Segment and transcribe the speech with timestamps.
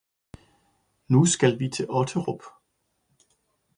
[1.07, 2.41] Nu skal vi til Otterup